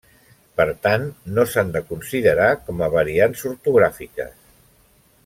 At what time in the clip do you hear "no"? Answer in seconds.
1.35-1.45